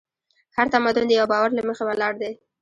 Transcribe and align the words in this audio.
هر 0.55 0.67
تمدن 0.73 1.03
د 1.07 1.11
یوه 1.19 1.27
باور 1.31 1.49
له 1.55 1.61
مخې 1.67 1.83
ولاړ 1.85 2.13
دی. 2.21 2.31